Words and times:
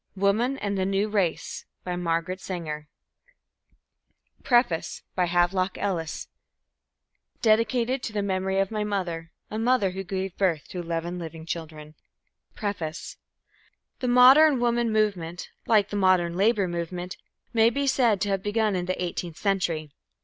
WOMAN 0.15 0.57
AND 0.57 0.79
THE 0.79 0.85
NEW 0.87 1.09
RACE 1.09 1.65
BY 1.83 1.95
MARGARET 1.97 2.41
SANGER 2.41 2.87
With 4.35 4.39
A 4.39 4.41
Preface 4.41 5.03
By 5.13 5.25
Havelock 5.25 5.77
Ellis 5.77 6.27
New 7.45 7.49
York 7.51 7.59
1920 7.59 7.99
DEDICATED 8.01 8.01
TO 8.07 8.13
THE 8.13 8.23
MEMORY 8.23 8.57
OF 8.59 8.71
MY 8.71 8.83
MOTHER, 8.83 9.31
A 9.51 9.59
MOTHER 9.59 9.91
WHO 9.91 10.03
GAVE 10.03 10.37
BIRTH 10.37 10.67
TO 10.69 10.79
ELEVEN 10.79 11.19
LIVING 11.19 11.45
CHILDREN 11.45 11.93
PREFACE 12.55 13.17
The 13.99 14.07
modern 14.07 14.59
Woman 14.59 14.91
Movement, 14.91 15.51
like 15.67 15.89
the 15.89 15.95
modern 15.95 16.35
Labour 16.35 16.67
Movement, 16.67 17.17
may 17.53 17.69
be 17.69 17.85
said 17.85 18.19
to 18.21 18.29
have 18.29 18.41
begun 18.41 18.75
in 18.75 18.87
the 18.87 18.99
Eighteenth 18.99 19.37
century. 19.37 19.91